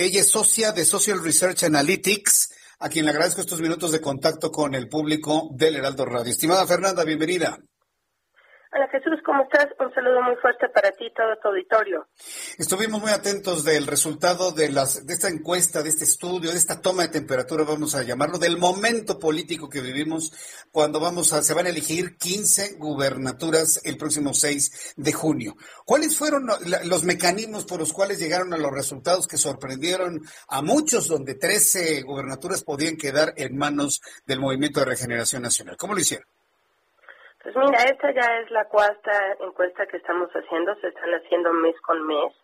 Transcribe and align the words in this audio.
Ella 0.00 0.20
es 0.20 0.28
socia 0.30 0.70
de 0.70 0.84
Social 0.84 1.24
Research 1.24 1.64
Analytics, 1.64 2.50
a 2.78 2.88
quien 2.88 3.04
le 3.04 3.10
agradezco 3.10 3.40
estos 3.40 3.60
minutos 3.60 3.90
de 3.90 4.00
contacto 4.00 4.52
con 4.52 4.76
el 4.76 4.88
público 4.88 5.48
del 5.50 5.74
Heraldo 5.74 6.04
Radio. 6.04 6.30
Estimada 6.30 6.64
Fernanda, 6.68 7.02
bienvenida. 7.02 7.58
Hola 8.70 8.86
Jesús, 8.92 9.18
¿cómo 9.24 9.44
estás? 9.44 9.66
Un 9.80 9.92
saludo 9.94 10.20
muy 10.22 10.36
fuerte 10.36 10.68
para 10.68 10.90
ti 10.90 11.06
y 11.06 11.14
todo 11.14 11.34
tu 11.40 11.48
auditorio. 11.48 12.06
Estuvimos 12.58 13.00
muy 13.00 13.10
atentos 13.10 13.64
del 13.64 13.86
resultado 13.86 14.52
de, 14.52 14.68
las, 14.70 15.06
de 15.06 15.14
esta 15.14 15.28
encuesta, 15.28 15.82
de 15.82 15.88
este 15.88 16.04
estudio, 16.04 16.50
de 16.50 16.58
esta 16.58 16.82
toma 16.82 17.04
de 17.04 17.08
temperatura, 17.08 17.64
vamos 17.64 17.94
a 17.94 18.02
llamarlo, 18.02 18.36
del 18.36 18.58
momento 18.58 19.18
político 19.18 19.70
que 19.70 19.80
vivimos 19.80 20.32
cuando 20.70 21.00
vamos 21.00 21.32
a, 21.32 21.42
se 21.42 21.54
van 21.54 21.64
a 21.64 21.70
elegir 21.70 22.18
15 22.18 22.74
gubernaturas 22.74 23.80
el 23.84 23.96
próximo 23.96 24.34
6 24.34 24.94
de 24.96 25.12
junio. 25.14 25.56
¿Cuáles 25.86 26.18
fueron 26.18 26.46
los 26.84 27.04
mecanismos 27.04 27.64
por 27.64 27.80
los 27.80 27.94
cuales 27.94 28.18
llegaron 28.18 28.52
a 28.52 28.58
los 28.58 28.70
resultados 28.70 29.26
que 29.26 29.38
sorprendieron 29.38 30.20
a 30.46 30.60
muchos, 30.60 31.08
donde 31.08 31.36
13 31.36 32.02
gubernaturas 32.02 32.64
podían 32.64 32.96
quedar 32.96 33.32
en 33.38 33.56
manos 33.56 34.02
del 34.26 34.40
Movimiento 34.40 34.80
de 34.80 34.86
Regeneración 34.86 35.40
Nacional? 35.40 35.78
¿Cómo 35.78 35.94
lo 35.94 36.00
hicieron? 36.00 36.28
Pues 37.50 37.64
mira, 37.64 37.82
esta 37.84 38.12
ya 38.12 38.40
es 38.40 38.50
la 38.50 38.66
cuarta 38.66 39.10
encuesta 39.40 39.86
que 39.86 39.96
estamos 39.96 40.28
haciendo, 40.32 40.74
se 40.82 40.88
están 40.88 41.08
haciendo 41.14 41.50
mes 41.54 41.80
con 41.80 42.06
mes 42.06 42.34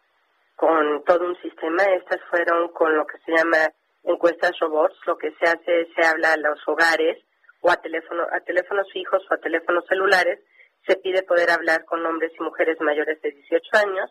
con 0.57 1.05
todo 1.05 1.27
un 1.27 1.37
sistema. 1.43 1.83
Estas 1.83 2.23
fueron 2.31 2.69
con 2.69 2.97
lo 2.97 3.07
que 3.07 3.19
se 3.19 3.33
llama 3.33 3.69
encuestas 4.03 4.59
robots, 4.61 4.97
lo 5.05 5.19
que 5.19 5.33
se 5.33 5.45
hace 5.45 5.83
es 5.83 5.89
se 5.95 6.07
habla 6.07 6.33
a 6.33 6.39
los 6.39 6.59
hogares 6.67 7.23
o 7.61 7.71
a, 7.71 7.77
teléfono, 7.77 8.23
a 8.33 8.41
teléfonos 8.41 8.91
fijos 8.95 9.23
o 9.31 9.35
a 9.35 9.37
teléfonos 9.37 9.85
celulares, 9.87 10.41
se 10.87 10.97
pide 10.97 11.23
poder 11.23 11.51
hablar 11.51 11.85
con 11.85 12.05
hombres 12.07 12.33
y 12.39 12.43
mujeres 12.43 12.81
mayores 12.81 13.21
de 13.21 13.31
18 13.31 13.77
años, 13.77 14.11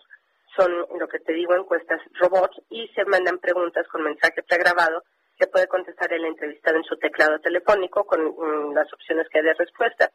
son 0.55 0.71
lo 0.99 1.07
que 1.07 1.19
te 1.21 1.33
digo 1.33 1.55
encuestas 1.55 2.01
robots 2.19 2.61
y 2.69 2.87
se 2.89 3.03
mandan 3.05 3.39
preguntas 3.39 3.87
con 3.87 4.03
mensaje 4.03 4.43
pregrabado 4.43 5.01
que 5.39 5.47
puede 5.47 5.65
contestar 5.65 6.13
el 6.13 6.25
entrevistado 6.25 6.77
en 6.77 6.83
su 6.83 6.97
teclado 6.97 7.39
telefónico 7.39 8.03
con 8.03 8.21
mm, 8.23 8.75
las 8.75 8.93
opciones 8.93 9.27
que 9.29 9.39
hay 9.39 9.45
de 9.45 9.55
respuesta. 9.55 10.11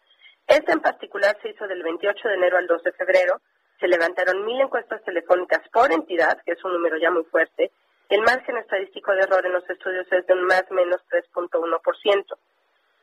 Esta 0.49 0.73
en 0.73 0.81
particular 0.81 1.37
se 1.43 1.51
hizo 1.51 1.69
del 1.69 1.83
28 1.83 2.27
de 2.27 2.35
enero 2.35 2.57
al 2.57 2.67
2 2.67 2.83
de 2.83 2.93
febrero. 2.93 3.41
Se 3.79 3.87
levantaron 3.87 4.47
mil 4.47 4.59
encuestas 4.59 5.05
telefónicas 5.05 5.61
por 5.71 5.93
entidad, 5.93 6.41
que 6.45 6.53
es 6.53 6.65
un 6.65 6.73
número 6.73 6.97
ya 6.97 7.11
muy 7.11 7.25
fuerte. 7.25 7.71
El 8.09 8.23
margen 8.23 8.57
estadístico 8.57 9.13
de 9.13 9.21
error 9.21 9.45
en 9.45 9.53
los 9.53 9.69
estudios 9.69 10.11
es 10.11 10.27
de 10.27 10.33
un 10.33 10.45
más 10.45 10.65
menos 10.71 11.03
3.1%. 11.11 12.39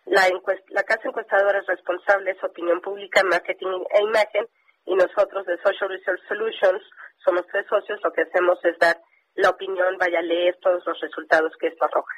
La, 0.06 0.22
la 0.70 0.84
casa 0.84 1.08
encuestadora 1.08 1.60
es 1.60 1.68
responsable 1.68 2.32
es 2.32 2.44
Opinión 2.44 2.82
Pública, 2.82 3.24
Marketing 3.24 3.84
e 3.92 4.02
Imagen 4.02 4.48
y 4.86 4.96
nosotros 4.96 5.46
de 5.46 5.58
Social 5.58 5.90
Research 5.90 6.22
Solutions 6.28 6.82
somos 7.24 7.46
tres 7.52 7.68
socios. 7.68 8.00
Lo 8.04 8.12
que 8.12 8.24
hacemos 8.24 8.58
es 8.66 8.78
dar 8.80 8.98
la 9.36 9.50
opinión, 9.50 9.98
vaya 10.00 10.20
a 10.20 10.24
leer 10.24 10.58
todos 10.62 10.84
los 10.86 11.00
resultados 11.00 11.54
que 11.60 11.68
esto 11.68 11.86
arroja. 11.86 12.16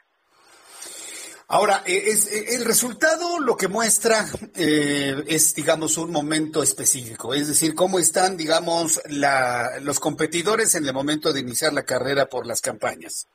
Ahora, 1.50 1.82
eh, 1.86 2.12
es, 2.12 2.28
eh, 2.28 2.58
el 2.58 2.66
resultado 2.66 3.40
lo 3.40 3.56
que 3.56 3.70
muestra 3.70 4.26
eh, 4.58 5.24
es, 5.28 5.56
digamos, 5.56 5.98
un 5.98 6.12
momento 6.12 6.62
específico, 6.62 7.34
es 7.34 7.48
decir, 7.48 7.74
cómo 7.74 8.00
están, 8.00 8.36
digamos, 8.36 9.02
la, 9.10 9.80
los 9.82 10.02
competidores 10.02 10.76
en 10.76 10.86
el 10.86 10.94
momento 10.94 11.32
de 11.32 11.40
iniciar 11.40 11.72
la 11.72 11.84
carrera 11.84 12.26
por 12.26 12.46
las 12.46 12.60
campañas. 12.60 13.30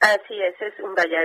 Así 0.00 0.34
es, 0.34 0.60
es 0.60 0.74
vaya, 0.96 1.20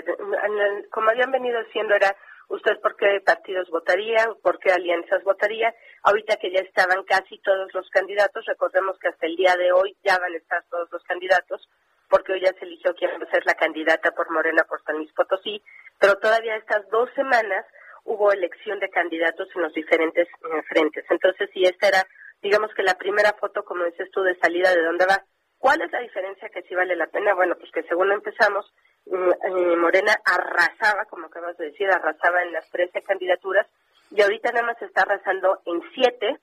como 0.91 1.09
habían 1.09 1.31
venido 1.31 1.63
diciendo 1.63 1.95
era 1.95 2.15
usted 2.49 2.79
por 2.79 2.95
qué 2.95 3.19
partidos 3.25 3.67
votaría, 3.71 4.29
por 4.43 4.59
qué 4.59 4.71
alianzas 4.71 5.23
votaría. 5.23 5.73
Ahorita 6.03 6.37
que 6.37 6.51
ya 6.51 6.59
estaban 6.59 7.03
casi 7.05 7.39
todos 7.39 7.73
los 7.73 7.89
candidatos, 7.89 8.45
recordemos 8.45 8.99
que 8.99 9.07
hasta 9.07 9.25
el 9.25 9.35
día 9.35 9.55
de 9.55 9.71
hoy 9.71 9.97
ya 10.03 10.19
van 10.19 10.31
a 10.31 10.37
estar 10.37 10.63
todos 10.69 10.87
los 10.91 11.03
candidatos, 11.05 11.67
porque 12.09 12.33
hoy 12.33 12.41
ya 12.41 12.53
se 12.53 12.65
eligió 12.65 12.93
quién 12.95 13.11
va 13.11 13.25
a 13.25 13.31
ser 13.31 13.45
la 13.45 13.55
candidata 13.55 14.11
por 14.11 14.29
Morena 14.31 14.63
por 14.63 14.81
San 14.83 14.97
Luis 14.97 15.11
Potosí, 15.13 15.61
pero 15.99 16.15
todavía 16.15 16.55
estas 16.55 16.87
dos 16.89 17.09
semanas 17.15 17.65
hubo 18.03 18.31
elección 18.31 18.79
de 18.79 18.89
candidatos 18.89 19.47
en 19.55 19.63
los 19.63 19.73
diferentes 19.73 20.27
frentes. 20.69 21.05
Entonces, 21.09 21.49
si 21.53 21.63
esta 21.63 21.89
era, 21.89 22.07
digamos 22.41 22.73
que 22.73 22.83
la 22.83 22.95
primera 22.95 23.33
foto, 23.33 23.63
como 23.63 23.83
dices 23.83 24.09
tú, 24.11 24.21
de 24.21 24.37
salida 24.39 24.73
de 24.73 24.81
dónde 24.81 25.05
va, 25.05 25.23
¿cuál 25.57 25.81
es 25.81 25.91
la 25.91 25.99
diferencia 25.99 26.49
que 26.49 26.61
sí 26.63 26.73
vale 26.73 26.95
la 26.95 27.07
pena? 27.07 27.33
Bueno, 27.33 27.55
pues 27.59 27.69
que 27.71 27.83
según 27.83 28.11
empezamos, 28.11 28.65
mm, 29.05 29.29
eh, 29.29 29.75
Morena 29.75 30.15
arrasaba, 30.23 31.05
como 31.05 31.27
acabas 31.27 31.57
de 31.57 31.65
decir, 31.65 31.89
arrasaba 31.89 32.43
en 32.43 32.53
las 32.53 32.69
13 32.69 33.01
candidaturas 33.01 33.67
y 34.11 34.21
ahorita 34.21 34.51
nada 34.51 34.67
más 34.67 34.81
está 34.81 35.01
arrasando 35.01 35.59
en 35.65 35.81
siete, 35.93 36.39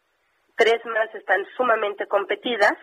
tres 0.57 0.85
más 0.85 1.15
están 1.15 1.45
sumamente 1.57 2.07
competidas, 2.07 2.75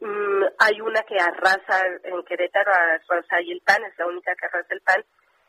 mm, 0.00 0.44
hay 0.58 0.80
una 0.80 1.02
que 1.02 1.18
arrasa 1.18 1.86
en 2.04 2.22
Querétaro, 2.24 2.72
arrasa 2.72 3.40
y 3.42 3.52
el 3.52 3.60
PAN, 3.60 3.84
es 3.84 3.98
la 3.98 4.06
única 4.06 4.34
que 4.34 4.46
arrasa 4.46 4.74
el 4.74 4.80
PAN, 4.80 5.04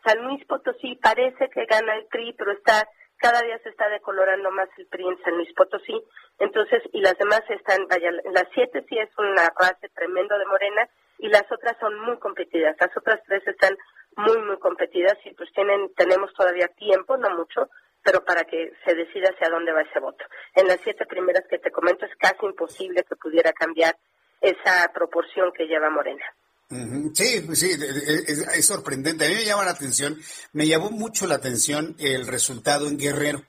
San 0.05 0.23
Luis 0.23 0.45
Potosí 0.45 0.95
parece 0.95 1.49
que 1.49 1.65
gana 1.65 1.95
el 1.95 2.05
PRI, 2.05 2.33
pero 2.33 2.51
está 2.51 2.87
cada 3.19 3.41
día 3.41 3.57
se 3.63 3.69
está 3.69 3.89
decolorando 3.89 4.51
más 4.51 4.69
el 4.77 4.85
PRI 4.87 5.07
en 5.07 5.23
San 5.23 5.35
Luis 5.35 5.51
Potosí. 5.53 6.03
Entonces, 6.39 6.83
y 6.93 7.01
las 7.01 7.17
demás 7.17 7.41
están, 7.49 7.87
vaya, 7.87 8.11
las 8.31 8.45
siete 8.53 8.85
sí 8.87 8.97
es 8.97 9.09
una 9.17 9.51
raza 9.57 9.87
tremendo 9.95 10.37
de 10.37 10.45
Morena 10.45 10.87
y 11.17 11.27
las 11.27 11.51
otras 11.51 11.75
son 11.79 11.99
muy 11.99 12.17
competidas. 12.19 12.75
Las 12.79 12.95
otras 12.95 13.19
tres 13.25 13.45
están 13.47 13.75
muy, 14.17 14.37
muy 14.43 14.57
competidas 14.59 15.17
y 15.25 15.33
pues 15.33 15.51
tienen, 15.53 15.93
tenemos 15.95 16.31
todavía 16.33 16.67
tiempo, 16.67 17.17
no 17.17 17.29
mucho, 17.31 17.69
pero 18.03 18.23
para 18.23 18.43
que 18.43 18.71
se 18.85 18.95
decida 18.95 19.29
hacia 19.29 19.49
dónde 19.49 19.71
va 19.71 19.81
ese 19.81 19.99
voto. 19.99 20.23
En 20.55 20.67
las 20.67 20.79
siete 20.83 21.05
primeras 21.05 21.43
que 21.49 21.59
te 21.59 21.71
comento 21.71 22.05
es 22.05 22.15
casi 22.17 22.45
imposible 22.45 23.03
que 23.03 23.15
pudiera 23.15 23.51
cambiar 23.51 23.95
esa 24.41 24.91
proporción 24.93 25.51
que 25.55 25.65
lleva 25.65 25.89
Morena. 25.89 26.23
Sí, 27.13 27.41
pues 27.45 27.59
sí, 27.59 27.71
es, 28.27 28.65
sorprendente. 28.65 29.25
A 29.25 29.29
mí 29.29 29.35
me 29.35 29.45
llama 29.45 29.63
la 29.63 29.71
atención, 29.71 30.19
me 30.51 30.67
llamó 30.67 30.89
mucho 30.89 31.25
la 31.25 31.35
atención 31.35 31.95
el 31.97 32.27
resultado 32.27 32.87
en 32.87 32.97
Guerrero, 32.97 33.45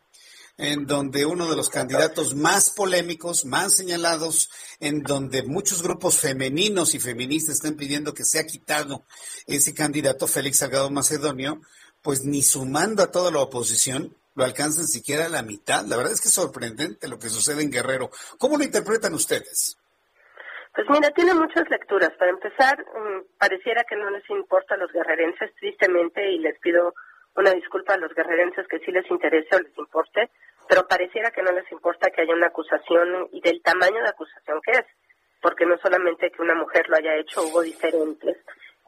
en 0.56 0.86
donde 0.86 1.26
uno 1.26 1.50
de 1.50 1.56
los 1.56 1.68
candidatos 1.68 2.36
más 2.36 2.70
polémicos, 2.70 3.44
más 3.44 3.74
señalados, 3.74 4.50
en 4.78 5.02
donde 5.02 5.42
muchos 5.42 5.82
grupos 5.82 6.18
femeninos 6.18 6.94
y 6.94 7.00
feministas 7.00 7.56
están 7.56 7.74
pidiendo 7.74 8.14
que 8.14 8.24
sea 8.24 8.46
quitado 8.46 9.04
ese 9.46 9.74
candidato, 9.74 10.28
Félix 10.28 10.58
Salgado 10.58 10.88
Macedonio, 10.90 11.60
pues 12.02 12.24
ni 12.24 12.42
sumando 12.42 13.02
a 13.02 13.10
toda 13.10 13.32
la 13.32 13.40
oposición, 13.40 14.16
lo 14.36 14.44
alcanzan 14.44 14.86
siquiera 14.86 15.26
a 15.26 15.28
la 15.28 15.42
mitad. 15.42 15.84
La 15.86 15.96
verdad 15.96 16.12
es 16.12 16.20
que 16.20 16.28
es 16.28 16.34
sorprendente 16.34 17.08
lo 17.08 17.18
que 17.18 17.30
sucede 17.30 17.62
en 17.62 17.72
Guerrero. 17.72 18.12
¿Cómo 18.38 18.56
lo 18.56 18.62
interpretan 18.62 19.12
ustedes? 19.14 19.76
Pues 20.78 20.90
mira, 20.90 21.10
tiene 21.10 21.34
muchas 21.34 21.68
lecturas. 21.70 22.12
Para 22.20 22.30
empezar, 22.30 22.78
mm, 22.78 23.36
pareciera 23.36 23.82
que 23.82 23.96
no 23.96 24.10
les 24.10 24.22
importa 24.30 24.74
a 24.74 24.78
los 24.78 24.92
guerrerenses, 24.92 25.52
tristemente, 25.56 26.30
y 26.30 26.38
les 26.38 26.56
pido 26.60 26.94
una 27.34 27.50
disculpa 27.50 27.94
a 27.94 27.96
los 27.96 28.14
guerrerenses 28.14 28.68
que 28.68 28.78
sí 28.78 28.92
les 28.92 29.10
interese 29.10 29.56
o 29.56 29.58
les 29.58 29.76
importe, 29.76 30.30
pero 30.68 30.86
pareciera 30.86 31.32
que 31.32 31.42
no 31.42 31.50
les 31.50 31.68
importa 31.72 32.10
que 32.10 32.22
haya 32.22 32.32
una 32.32 32.46
acusación 32.46 33.26
y 33.32 33.40
del 33.40 33.60
tamaño 33.60 34.00
de 34.00 34.08
acusación 34.08 34.60
que 34.64 34.70
es, 34.70 34.86
porque 35.42 35.66
no 35.66 35.76
solamente 35.78 36.30
que 36.30 36.42
una 36.42 36.54
mujer 36.54 36.88
lo 36.88 36.96
haya 36.96 37.16
hecho, 37.16 37.42
hubo 37.42 37.62
diferentes 37.62 38.36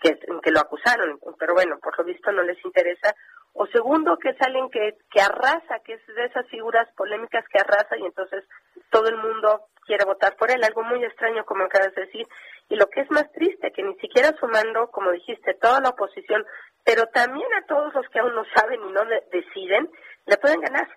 que, 0.00 0.18
que 0.42 0.50
lo 0.50 0.60
acusaron, 0.60 1.18
pero 1.38 1.54
bueno, 1.54 1.78
por 1.78 1.96
lo 1.98 2.04
visto 2.04 2.32
no 2.32 2.42
les 2.42 2.62
interesa. 2.64 3.14
O 3.52 3.66
segundo, 3.66 4.16
que 4.16 4.30
es 4.30 4.40
alguien 4.40 4.70
que, 4.70 4.96
que 5.10 5.20
arrasa, 5.20 5.80
que 5.84 5.94
es 5.94 6.06
de 6.06 6.24
esas 6.24 6.46
figuras 6.48 6.88
polémicas 6.96 7.44
que 7.52 7.58
arrasa 7.58 7.96
y 7.98 8.04
entonces 8.04 8.44
todo 8.90 9.08
el 9.08 9.16
mundo 9.16 9.66
quiere 9.84 10.04
votar 10.04 10.36
por 10.36 10.50
él, 10.50 10.62
algo 10.62 10.84
muy 10.84 11.04
extraño 11.04 11.44
como 11.44 11.64
acabas 11.64 11.94
de 11.94 12.02
decir, 12.06 12.26
y 12.68 12.76
lo 12.76 12.88
que 12.88 13.00
es 13.00 13.10
más 13.10 13.30
triste, 13.32 13.72
que 13.72 13.82
ni 13.82 13.94
siquiera 13.96 14.32
sumando, 14.38 14.88
como 14.88 15.10
dijiste, 15.10 15.54
toda 15.54 15.80
la 15.80 15.90
oposición, 15.90 16.44
pero 16.84 17.06
también 17.06 17.48
a 17.54 17.66
todos 17.66 17.92
los 17.94 18.08
que 18.08 18.20
aún 18.20 18.34
no 18.34 18.44
saben 18.54 18.80
y 18.80 18.92
no 18.92 19.00
deciden, 19.32 19.90
le 20.26 20.36
pueden 20.36 20.60
ganar. 20.60 20.88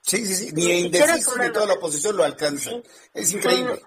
Sí, 0.00 0.26
sí, 0.26 0.34
sí, 0.34 0.52
ni, 0.54 0.86
indeciso 0.86 1.38
ni 1.38 1.52
toda 1.52 1.66
la 1.66 1.74
oposición 1.74 2.16
lo 2.16 2.24
alcanza. 2.24 2.72
es 3.14 3.32
increíble. 3.32 3.76
Sí, 3.76 3.82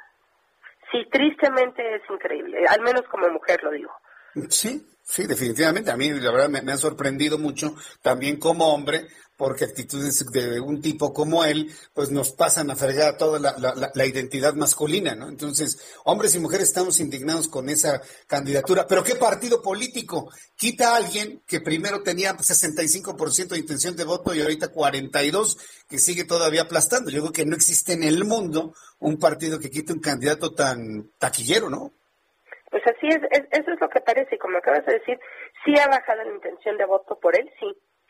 tristemente 1.11 1.95
es 1.95 2.01
increíble, 2.09 2.65
al 2.67 2.81
menos 2.81 3.03
como 3.09 3.29
mujer 3.29 3.63
lo 3.63 3.71
digo. 3.71 3.91
Sí, 4.49 4.85
sí, 5.03 5.27
definitivamente. 5.27 5.91
A 5.91 5.97
mí, 5.97 6.09
la 6.09 6.31
verdad, 6.31 6.49
me, 6.49 6.61
me 6.61 6.73
ha 6.73 6.77
sorprendido 6.77 7.37
mucho 7.37 7.75
también 8.01 8.37
como 8.37 8.73
hombre 8.73 9.07
porque 9.37 9.65
actitudes 9.65 10.25
de 10.31 10.59
un 10.59 10.81
tipo 10.81 11.13
como 11.13 11.43
él, 11.43 11.71
pues 11.93 12.09
nos 12.09 12.31
pasan 12.31 12.71
a 12.71 12.75
fregar 12.75 13.17
toda 13.17 13.39
la, 13.39 14.05
identidad 14.05 14.53
masculina, 14.53 15.15
¿no? 15.15 15.27
Entonces, 15.27 15.77
hombres 16.05 16.35
y 16.35 16.39
mujeres 16.39 16.69
estamos 16.69 16.99
indignados 16.99 17.47
con 17.47 17.69
esa 17.69 18.01
candidatura. 18.27 18.87
Pero 18.87 19.03
¿qué 19.03 19.15
partido 19.15 19.61
político 19.61 20.31
quita 20.55 20.93
a 20.93 20.97
alguien 20.97 21.41
que 21.45 21.59
primero 21.59 22.01
tenía 22.01 22.35
65% 22.38 23.49
de 23.49 23.59
intención 23.59 23.95
de 23.95 24.05
voto 24.05 24.33
y 24.33 24.41
ahorita 24.41 24.71
42%, 24.71 25.57
que 25.88 25.99
sigue 25.99 26.23
todavía 26.23 26.63
aplastando? 26.63 27.11
Yo 27.11 27.21
creo 27.21 27.33
que 27.33 27.45
no 27.45 27.55
existe 27.55 27.93
en 27.93 28.03
el 28.03 28.23
mundo 28.23 28.73
un 28.99 29.17
partido 29.17 29.59
que 29.59 29.69
quite 29.69 29.93
un 29.93 29.99
candidato 29.99 30.53
tan 30.53 31.11
taquillero, 31.17 31.69
¿no? 31.69 31.93
Pues 32.69 32.83
así 32.88 33.07
es, 33.07 33.19
eso 33.51 33.71
es 33.71 33.79
lo 33.79 33.89
que 33.89 34.01
parece, 34.01 34.38
como 34.38 34.57
acabas 34.57 34.85
de 34.85 34.94
decir, 34.94 35.19
sí 35.63 35.73
ha 35.79 35.88
bajado 35.88 36.23
la 36.23 36.33
intención 36.33 36.77
de 36.77 36.85
voto 36.85 37.19
por 37.19 37.38
él, 37.38 37.50
sí, 37.59 37.67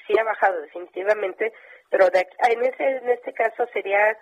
sí 0.08 0.14
ha 0.18 0.24
bajado 0.24 0.62
definitivamente, 0.62 1.52
pero 1.90 2.08
en, 2.08 2.64
ese, 2.64 2.84
en 2.84 3.10
este 3.10 3.34
caso 3.34 3.68
sería 3.74 4.18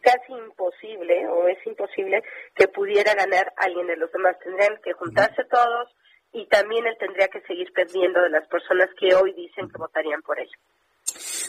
casi 0.00 0.32
imposible 0.32 1.26
o 1.28 1.48
es 1.48 1.58
imposible 1.66 2.22
que 2.54 2.68
pudiera 2.68 3.14
ganar 3.14 3.52
alguien 3.56 3.86
de 3.86 3.96
los 3.96 4.10
demás. 4.12 4.38
Tendrían 4.42 4.78
que 4.82 4.92
juntarse 4.92 5.44
todos 5.50 5.88
y 6.32 6.46
también 6.46 6.86
él 6.86 6.96
tendría 6.98 7.28
que 7.28 7.40
seguir 7.42 7.72
perdiendo 7.72 8.22
de 8.22 8.30
las 8.30 8.46
personas 8.48 8.88
que 8.98 9.14
hoy 9.14 9.32
dicen 9.34 9.68
que 9.68 9.78
votarían 9.78 10.22
por 10.22 10.38
él. 10.38 10.48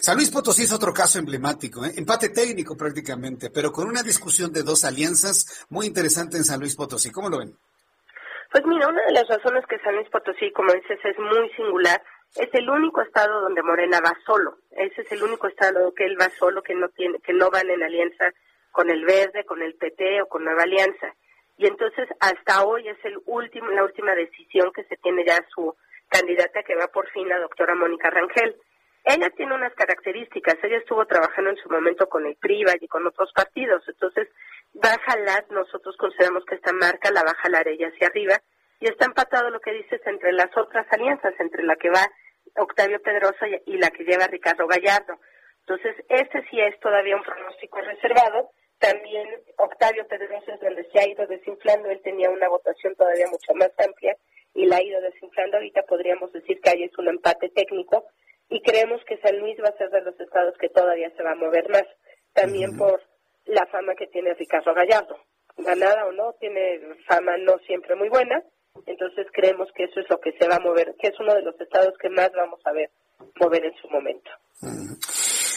San 0.01 0.15
Luis 0.15 0.31
Potosí 0.31 0.63
es 0.63 0.71
otro 0.71 0.93
caso 0.93 1.19
emblemático, 1.19 1.85
¿eh? 1.85 1.91
empate 1.97 2.29
técnico 2.29 2.77
prácticamente, 2.77 3.49
pero 3.49 3.71
con 3.71 3.87
una 3.87 4.01
discusión 4.01 4.51
de 4.53 4.63
dos 4.63 4.85
alianzas 4.85 5.65
muy 5.69 5.85
interesante 5.85 6.37
en 6.37 6.45
San 6.45 6.59
Luis 6.59 6.75
Potosí. 6.75 7.11
¿Cómo 7.11 7.29
lo 7.29 7.39
ven? 7.39 7.55
Pues 8.51 8.65
mira, 8.65 8.87
una 8.87 9.03
de 9.05 9.13
las 9.13 9.27
razones 9.27 9.65
que 9.67 9.79
San 9.79 9.95
Luis 9.95 10.09
Potosí, 10.09 10.51
como 10.51 10.73
dices, 10.73 10.99
es 11.03 11.17
muy 11.19 11.49
singular 11.51 12.01
es 12.35 12.49
el 12.53 12.69
único 12.69 13.01
estado 13.01 13.41
donde 13.41 13.63
Morena 13.63 13.99
va 14.03 14.13
solo. 14.25 14.57
Ese 14.71 15.01
es 15.01 15.11
el 15.11 15.23
único 15.23 15.47
estado 15.47 15.93
que 15.93 16.05
él 16.05 16.17
va 16.19 16.29
solo, 16.37 16.61
que 16.61 16.75
no 16.75 16.89
tiene, 16.89 17.19
que 17.19 17.33
no 17.33 17.49
van 17.49 17.69
en 17.69 17.81
alianza 17.81 18.31
con 18.71 18.89
el 18.89 19.03
Verde, 19.03 19.45
con 19.45 19.61
el 19.61 19.75
PT 19.75 20.21
o 20.21 20.27
con 20.27 20.43
Nueva 20.43 20.63
Alianza. 20.63 21.13
Y 21.57 21.65
entonces 21.65 22.07
hasta 22.19 22.63
hoy 22.63 22.87
es 22.87 23.03
el 23.03 23.17
último, 23.25 23.69
la 23.71 23.83
última 23.83 24.13
decisión 24.13 24.71
que 24.73 24.83
se 24.83 24.95
tiene 24.97 25.25
ya 25.25 25.37
su 25.53 25.75
candidata 26.07 26.63
que 26.63 26.75
va 26.75 26.87
por 26.87 27.09
fin 27.09 27.27
la 27.27 27.39
doctora 27.39 27.75
Mónica 27.75 28.09
Rangel. 28.09 28.55
Ella 29.09 29.31
tiene 29.31 29.55
unas 29.55 29.73
características, 29.73 30.57
ella 30.61 30.77
estuvo 30.77 31.03
trabajando 31.07 31.49
en 31.49 31.57
su 31.57 31.67
momento 31.67 32.07
con 32.07 32.27
el 32.27 32.35
PRIVA 32.35 32.73
y 32.79 32.87
con 32.87 33.07
otros 33.07 33.31
partidos, 33.33 33.81
entonces 33.87 34.27
va 34.77 34.93
a 34.93 35.45
nosotros 35.49 35.97
consideramos 35.97 36.45
que 36.45 36.53
esta 36.53 36.71
marca 36.73 37.09
la 37.09 37.23
va 37.23 37.31
a 37.31 37.41
jalar 37.41 37.67
ella 37.67 37.87
hacia 37.87 38.05
arriba, 38.05 38.39
y 38.79 38.87
está 38.87 39.05
empatado 39.05 39.49
lo 39.49 39.61
que 39.61 39.73
dices 39.73 39.99
entre 40.05 40.31
las 40.31 40.55
otras 40.55 40.85
alianzas, 40.91 41.33
entre 41.39 41.63
la 41.63 41.75
que 41.75 41.89
va 41.89 42.05
Octavio 42.55 43.01
Pedrosa 43.01 43.47
y 43.65 43.77
la 43.77 43.89
que 43.89 44.03
lleva 44.03 44.27
Ricardo 44.27 44.67
Gallardo. 44.67 45.17
Entonces, 45.61 45.95
este 46.07 46.45
sí 46.51 46.59
es 46.59 46.79
todavía 46.79 47.15
un 47.15 47.23
pronóstico 47.23 47.81
reservado. 47.81 48.51
También 48.77 49.27
Octavio 49.57 50.07
Pedrosa 50.07 50.53
es 50.53 50.61
donde 50.61 50.87
se 50.91 50.99
ha 50.99 51.07
ido 51.07 51.25
desinflando. 51.27 51.89
Él 51.89 52.01
tenía 52.03 52.29
una 52.29 52.47
votación 52.47 52.95
todavía 52.95 53.27
mucho 53.27 53.53
más 53.55 53.71
amplia 53.85 54.15
y 54.53 54.65
la 54.65 54.77
ha 54.77 54.83
ido 54.83 55.01
desinflando. 55.01 55.57
Ahorita 55.57 55.83
podríamos 55.83 56.31
decir 56.31 56.61
que 56.61 56.69
ahí 56.69 56.83
es 56.83 56.97
un 56.97 57.09
empate 57.09 57.49
técnico 57.49 58.05
y 58.49 58.61
creemos 58.61 59.01
que 59.05 59.17
San 59.17 59.37
Luis 59.39 59.57
va 59.63 59.69
a 59.69 59.77
ser 59.77 59.89
de 59.89 60.01
los 60.01 60.19
estados 60.19 60.55
que 60.59 60.69
todavía 60.69 61.11
se 61.15 61.23
va 61.23 61.31
a 61.31 61.35
mover 61.35 61.69
más. 61.69 61.85
También 62.33 62.77
por 62.77 63.01
la 63.45 63.65
fama 63.67 63.95
que 63.95 64.07
tiene 64.07 64.33
Ricardo 64.33 64.73
Gallardo. 64.73 65.17
Ganada 65.57 66.05
o 66.07 66.11
no, 66.11 66.33
tiene 66.39 66.79
fama 67.07 67.37
no 67.37 67.57
siempre 67.67 67.95
muy 67.95 68.09
buena, 68.09 68.41
entonces 68.85 69.27
creemos 69.33 69.67
que 69.75 69.83
eso 69.85 69.99
es 69.99 70.09
lo 70.09 70.19
que 70.19 70.31
se 70.39 70.47
va 70.47 70.55
a 70.55 70.59
mover, 70.59 70.95
que 70.97 71.09
es 71.09 71.19
uno 71.19 71.35
de 71.35 71.41
los 71.41 71.59
estados 71.59 71.97
que 71.97 72.09
más 72.09 72.31
vamos 72.33 72.61
a 72.65 72.71
ver 72.71 72.89
mover 73.39 73.65
en 73.65 73.73
su 73.81 73.89
momento. 73.89 74.31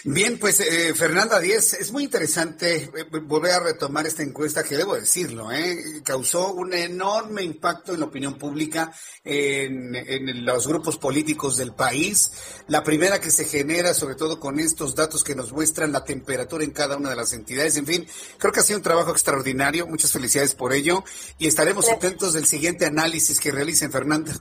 Bien, 0.05 0.37
pues 0.37 0.59
eh, 0.59 0.95
Fernanda 0.95 1.39
Díez, 1.39 1.75
es 1.75 1.93
muy 1.93 2.03
interesante 2.03 2.91
eh, 2.93 3.05
volver 3.23 3.53
a 3.53 3.61
retomar 3.61 4.05
esta 4.05 4.25
encuesta 4.25 4.65
que 4.65 4.77
debo 4.77 4.97
decirlo, 4.97 5.53
eh, 5.53 6.03
causó 6.03 6.53
un 6.55 6.75
enorme 6.75 7.45
impacto 7.45 7.95
en 7.95 8.01
la 8.01 8.07
opinión 8.07 8.37
pública, 8.37 8.93
en, 9.23 9.95
en, 9.95 10.45
los 10.45 10.67
grupos 10.67 10.99
políticos 10.99 11.57
del 11.57 11.73
país, 11.73 12.33
la 12.67 12.83
primera 12.83 13.21
que 13.21 13.31
se 13.31 13.45
genera 13.45 13.95
sobre 13.95 14.17
todo 14.17 14.41
con 14.41 14.59
estos 14.59 14.97
datos 14.97 15.23
que 15.23 15.37
nos 15.37 15.53
muestran 15.53 15.93
la 15.93 16.03
temperatura 16.03 16.65
en 16.65 16.73
cada 16.73 16.97
una 16.97 17.11
de 17.11 17.17
las 17.17 17.33
entidades, 17.33 17.77
en 17.77 17.87
fin, 17.87 18.07
creo 18.39 18.53
que 18.53 18.59
ha 18.59 18.65
sido 18.65 18.79
un 18.79 18.83
trabajo 18.83 19.13
extraordinario, 19.13 19.87
muchas 19.87 20.11
felicidades 20.11 20.57
por 20.57 20.73
ello. 20.73 21.05
Y 21.39 21.47
estaremos 21.47 21.89
atentos 21.89 22.33
del 22.33 22.47
siguiente 22.47 22.87
análisis 22.87 23.39
que 23.39 23.53
realicen 23.53 23.93
Fernanda. 23.93 24.35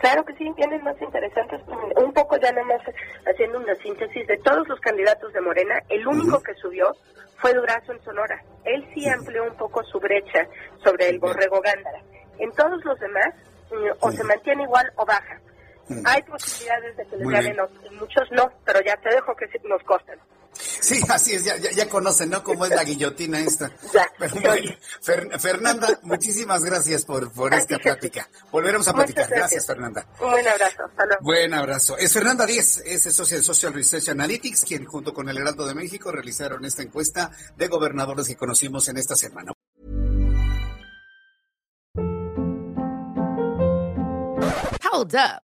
Claro 0.00 0.24
que 0.24 0.34
sí, 0.34 0.50
vienen 0.56 0.82
más 0.84 1.00
interesantes. 1.00 1.60
Un 1.96 2.12
poco 2.12 2.36
ya 2.36 2.52
nada 2.52 2.64
más 2.66 2.80
haciendo 3.26 3.58
una 3.58 3.74
síntesis 3.76 4.26
de 4.26 4.36
todos 4.38 4.66
los 4.68 4.78
candidatos 4.80 5.32
de 5.32 5.40
Morena, 5.40 5.82
el 5.88 6.06
único 6.06 6.40
que 6.40 6.54
subió 6.54 6.94
fue 7.38 7.52
Durazo 7.52 7.92
en 7.92 8.02
Sonora. 8.02 8.40
Él 8.64 8.86
sí 8.94 9.08
amplió 9.08 9.44
un 9.44 9.56
poco 9.56 9.82
su 9.84 9.98
brecha 9.98 10.46
sobre 10.84 11.08
el 11.08 11.18
borrego 11.18 11.60
Gándara. 11.60 12.00
En 12.38 12.52
todos 12.52 12.84
los 12.84 12.98
demás, 13.00 13.34
mm, 13.70 13.90
o 14.00 14.12
se 14.12 14.24
mantiene 14.24 14.62
igual 14.64 14.90
o 14.96 15.04
baja. 15.04 15.40
Hay 16.04 16.22
posibilidades 16.22 16.96
de 16.96 17.06
que 17.06 17.16
les 17.16 17.28
ganen, 17.28 17.56
muchos 17.98 18.30
no, 18.30 18.52
pero 18.64 18.80
ya 18.82 18.94
te 18.96 19.08
dejo 19.08 19.34
que 19.34 19.46
nos 19.64 19.82
costan. 19.84 20.18
Sí, 20.80 21.00
así 21.08 21.34
es, 21.34 21.44
ya, 21.44 21.56
ya, 21.56 21.88
conocen, 21.88 22.30
¿no? 22.30 22.42
Cómo 22.42 22.64
es 22.64 22.70
la 22.70 22.84
guillotina 22.84 23.40
esta. 23.40 23.70
Fernanda, 25.38 25.98
muchísimas 26.02 26.64
gracias 26.64 27.04
por, 27.04 27.32
por 27.32 27.52
esta 27.54 27.78
plática. 27.78 28.28
Volveremos 28.50 28.86
a 28.88 28.92
platicar. 28.92 29.28
Gracias. 29.28 29.66
Fernanda. 29.66 30.06
Un 30.20 30.30
buen 30.30 30.48
abrazo. 30.48 30.90
Buen 31.20 31.54
abrazo. 31.54 31.98
Es 31.98 32.12
Fernanda 32.12 32.46
Díez, 32.46 32.82
es 32.84 33.02
socio 33.02 33.36
de 33.36 33.42
Social 33.42 33.72
Research 33.72 34.08
Analytics, 34.08 34.64
quien 34.64 34.84
junto 34.84 35.12
con 35.12 35.28
el 35.28 35.38
Heraldo 35.38 35.66
de 35.66 35.74
México 35.74 36.10
realizaron 36.12 36.64
esta 36.64 36.82
encuesta 36.82 37.30
de 37.56 37.68
gobernadores 37.68 38.26
que 38.26 38.36
conocimos 38.36 38.88
en 38.88 38.98
esta 38.98 39.16
semana. 39.16 39.52
Hold 44.90 45.14
up. 45.14 45.47